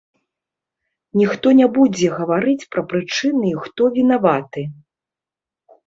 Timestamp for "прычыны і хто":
2.95-3.83